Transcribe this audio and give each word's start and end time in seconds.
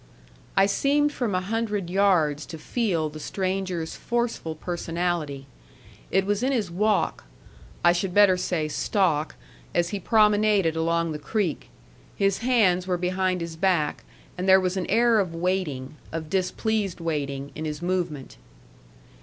I 0.57 0.65
seemed 0.65 1.11
from 1.13 1.35
a 1.35 1.41
hundred 1.41 1.87
yards 1.91 2.47
to 2.47 2.57
feel 2.57 3.07
the 3.07 3.19
stranger's 3.19 3.95
forceful 3.95 4.55
personality. 4.55 5.45
It 6.09 6.25
was 6.25 6.41
in 6.41 6.51
his 6.51 6.71
walk 6.71 7.25
I 7.85 7.93
should 7.93 8.11
better 8.11 8.35
say 8.35 8.67
stalk 8.67 9.35
as 9.75 9.89
he 9.89 9.99
promenaded 9.99 10.75
along 10.75 11.11
the 11.11 11.19
creek. 11.19 11.69
His 12.15 12.39
hands 12.39 12.87
were 12.87 12.97
behind 12.97 13.41
his 13.41 13.55
back, 13.55 14.03
and 14.39 14.49
there 14.49 14.59
was 14.59 14.75
an 14.75 14.87
air 14.89 15.19
of 15.19 15.35
waiting, 15.35 15.95
of 16.11 16.31
displeased 16.31 16.99
waiting, 16.99 17.51
in 17.53 17.65
his 17.65 17.83
movement. 17.83 18.37